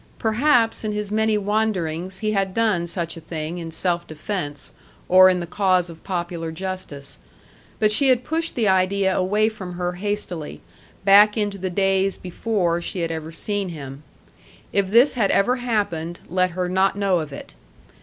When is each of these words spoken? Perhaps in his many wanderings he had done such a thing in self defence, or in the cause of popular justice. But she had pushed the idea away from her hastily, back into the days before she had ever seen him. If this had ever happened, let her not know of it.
Perhaps 0.17 0.83
in 0.83 0.93
his 0.93 1.11
many 1.11 1.37
wanderings 1.37 2.17
he 2.25 2.31
had 2.31 2.55
done 2.55 2.87
such 2.87 3.15
a 3.15 3.19
thing 3.21 3.59
in 3.59 3.69
self 3.69 4.07
defence, 4.07 4.71
or 5.07 5.29
in 5.29 5.39
the 5.41 5.45
cause 5.45 5.91
of 5.91 6.03
popular 6.03 6.51
justice. 6.51 7.19
But 7.77 7.91
she 7.91 8.09
had 8.09 8.23
pushed 8.23 8.55
the 8.55 8.67
idea 8.67 9.15
away 9.15 9.47
from 9.47 9.73
her 9.73 9.91
hastily, 9.91 10.61
back 11.05 11.37
into 11.37 11.59
the 11.59 11.69
days 11.69 12.17
before 12.17 12.81
she 12.81 13.01
had 13.01 13.11
ever 13.11 13.31
seen 13.31 13.69
him. 13.69 14.01
If 14.73 14.89
this 14.89 15.13
had 15.13 15.29
ever 15.29 15.57
happened, 15.57 16.19
let 16.27 16.49
her 16.57 16.67
not 16.67 16.95
know 16.97 17.19
of 17.19 17.31
it. 17.31 17.53